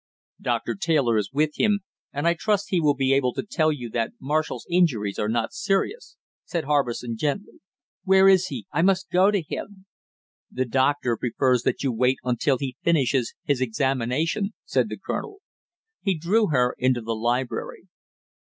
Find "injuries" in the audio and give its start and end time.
4.67-5.19